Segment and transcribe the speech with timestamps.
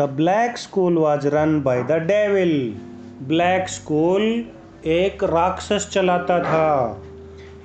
[0.00, 2.52] The black school was run by the devil.
[3.28, 4.22] Black school
[4.90, 7.02] एक राक्षस चलाता था।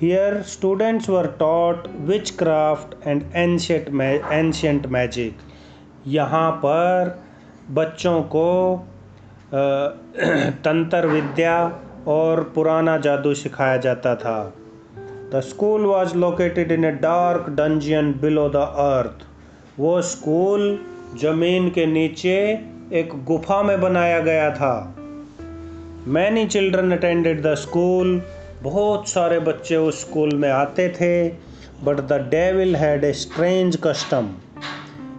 [0.00, 1.86] Here students were taught
[2.30, 3.88] witchcraft and ancient
[4.32, 5.38] ancient magic
[6.06, 7.24] यहाँ पर
[7.70, 8.50] बच्चों को
[10.66, 11.56] तंत्र विद्या
[12.08, 14.38] और पुराना जादू सिखाया जाता था।
[15.32, 19.26] The school was located in a dark dungeon below the earth
[19.80, 20.78] वो स्कूल
[21.22, 22.36] ज़मीन के नीचे
[22.92, 24.96] एक गुफा में बनाया गया था।
[26.08, 28.22] Many children attended the school.
[28.62, 31.28] बहुत सारे बच्चे उस स्कूल में आते थे
[31.84, 34.28] but the devil had a strange custom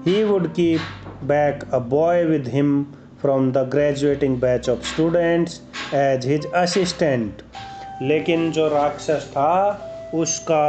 [0.08, 0.80] he would keep
[1.23, 2.84] back a boy with him
[3.22, 5.62] from the graduating batch of students
[5.94, 7.42] as his assistant
[8.02, 9.54] लेकिन जो राक्षस था
[10.17, 10.63] उसका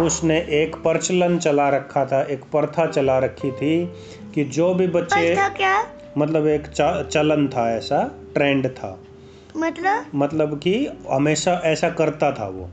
[0.00, 3.86] उसने एक प्रचलन चला रखा था एक प्रथा चला रखी थी
[4.34, 5.86] कि जो भी बच्चे क्या?
[6.18, 6.66] मतलब एक
[7.12, 8.02] चलन था ऐसा
[8.34, 8.98] ट्रेंड था।
[9.56, 10.06] मतलब?
[10.14, 10.74] मतलब कि
[11.10, 12.68] हमेशा ऐसा करता था वो।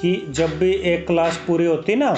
[0.00, 2.16] कि जब भी एक क्लास पूरी होती ना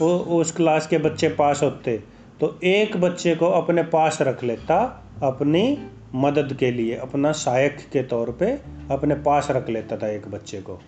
[0.00, 1.96] वो उस क्लास के बच्चे पास होते
[2.40, 5.78] तो एक बच्चे को अपने पास रख लेता अपनी
[6.14, 8.46] मदद के लिए अपना सहायक के तौर पे
[8.90, 10.80] अपने पास रख लेता था एक बच्चे को।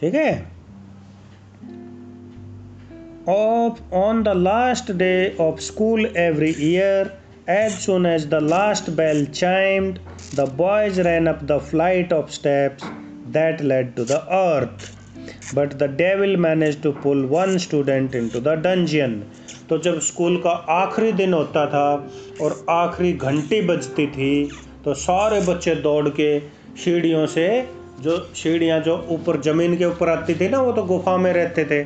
[0.00, 0.57] ठीक है?
[3.28, 7.10] Of on the last day of school every year
[7.50, 9.98] as soon as the last bell chimed
[10.36, 12.84] the boys ran up the flight of steps
[13.32, 14.90] that led to the earth
[15.54, 19.22] but the day will manage to pull one student into the dungeon
[19.68, 22.10] तो जब school का आखिरी दिन होता था
[22.42, 24.50] और आखिरी घंटी बजती थी
[24.84, 26.38] तो सारे बच्चे दौड़ के
[26.84, 27.48] सीढ़ियों से,
[28.00, 31.64] जो सीढ़ियाँ जो ऊपर, ज़मीन के ऊपर आती थी ना, वो तो गुफा में रहते
[31.64, 31.82] थे।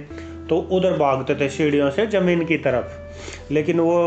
[0.49, 3.99] तो उधर भागते थे सीढ़ियों से ज़मीन की तरफ़। लेकिन वो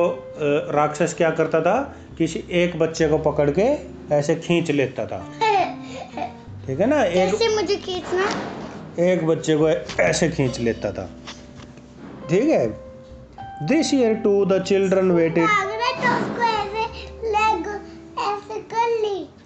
[0.71, 1.77] राक्षस क्या करता था
[2.17, 3.67] किसी एक बच्चे को पकड़ के
[4.15, 5.19] ऐसे खींच लेता था।
[6.67, 7.03] ठीक है ना?
[7.03, 8.27] एक मुझे खींचना?
[9.03, 9.69] एक बच्चे को
[10.01, 11.09] ऐसे खींच लेता था।
[12.29, 12.67] ठीक है?
[13.63, 15.49] This year too the children waited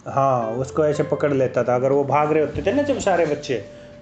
[0.07, 3.25] हाँ उसको ऐसे पकड़ लेता था। अगर वो भाग रहे होते थे ना जब सारे
[3.25, 3.55] बच्चे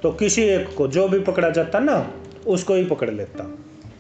[0.04, 1.96] तो किसी एक को जो भी पकड़ा जाता ना
[2.56, 3.44] उसको ही पकड़ लेता।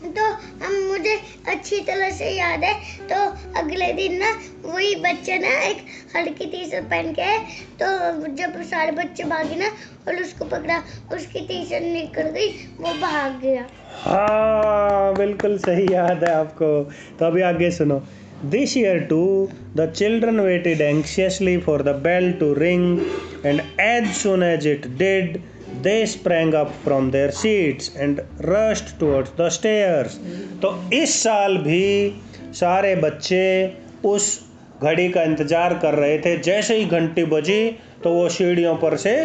[0.07, 0.25] तो
[0.63, 1.15] हम मुझे
[1.49, 2.73] अच्छी तरह से याद है
[3.09, 3.15] तो
[3.59, 4.29] अगले दिन ना
[4.65, 5.77] वही बच्चा ना एक
[6.15, 7.37] हल्की टी शर्ट पहन के
[7.81, 7.87] तो
[8.35, 9.67] जब सारे बच्चे भागे ना
[10.07, 10.77] और उसको पकड़ा
[11.15, 12.47] उसकी टी शर्ट निकल गई
[12.79, 13.65] वो भाग गया।
[14.03, 16.71] हाँ बिल्कुल सही याद है आपको।
[17.19, 18.01] तो अभी आगे सुनो।
[18.49, 22.83] This year too, the children waited anxiously for the bell to ring,
[23.43, 25.39] and as soon as it did,
[25.83, 30.17] they sprang up from their seats and rushed towards the stairs.
[30.61, 31.87] तो इस साल भी
[32.59, 33.45] सारे बच्चे
[34.05, 34.29] उस
[34.83, 37.61] घड़ी का इंतज़ार कर रहे थे। जैसे ही घंटी बजी
[38.03, 39.15] तो वो सीढ़ियों पर से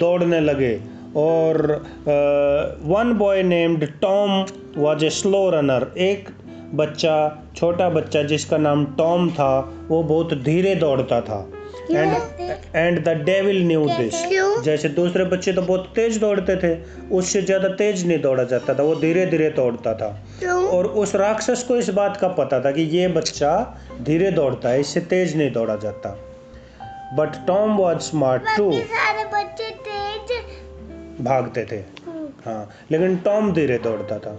[0.00, 0.74] दौड़ने लगे।
[1.16, 1.56] और
[2.90, 4.44] one boy named Tom
[4.76, 6.28] was a slow runner एक
[6.74, 7.14] बच्चा
[7.56, 11.46] छोटा बच्चा जिसका नाम टॉम था वो बहुत धीरे दौड़ता था।
[11.90, 12.12] And
[12.74, 14.14] and the devil knew this
[14.64, 16.76] जैसे दूसरे बच्चे तो बहुत तेज दौड़ते थे
[17.14, 20.08] उससे ज़्यादा तेज नहीं दौड़ा जाता था वो धीरे धीरे दौड़ता था।
[20.66, 23.52] और उस राक्षस को इस बात का पता था कि ये बच्चा
[24.02, 26.16] धीरे दौड़ता है इससे तेज नहीं दौड़ा जाता।
[27.16, 30.32] But Tom was smart too सारे बच्चे तेज
[31.20, 34.36] भागते थे। हम्म। हाँ लेकिन टॉम धीरे दौड़ता था।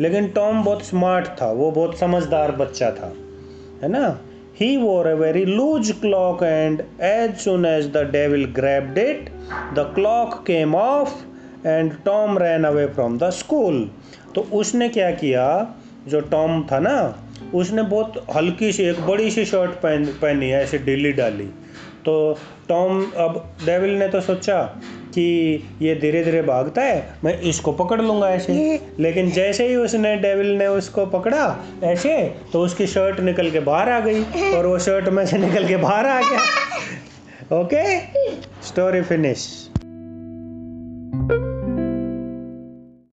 [0.00, 3.12] लेकिन टॉम बहुत स्मार्ट था वो बहुत समझदार बच्चा था
[3.82, 4.18] है ना
[4.60, 9.30] He wore a very loose clock, and as soon as the devil grabbed it,
[9.74, 11.14] the clock came off
[11.64, 13.78] and Tom ran away from the school.
[14.34, 15.46] तो उसने क्या किया
[16.08, 16.96] जो टॉम था ना
[17.54, 21.46] उसने बहुत हल्की सी एक बड़ी सी शर्ट पहन पहनी है ऐसे ढीली डाली
[22.04, 22.16] तो
[22.68, 24.60] टॉम अब डेविल ने तो सोचा
[25.14, 25.24] कि
[25.82, 28.52] ये धीरे धीरे भागता है मैं इसको पकड़ लूँगा ऐसे।
[29.00, 32.16] लेकिन जैसे ही उसने डेविल ने उसको पकड़ा ऐसे
[32.52, 34.22] तो उसकी शर्ट निकल के बाहर आ गई
[34.54, 37.98] और वो शर्ट में से निकल के बाहर आ गया। Okay
[38.66, 39.48] story finish